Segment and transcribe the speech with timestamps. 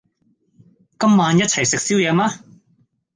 [0.97, 2.39] 今晚一齊食宵夜嗎？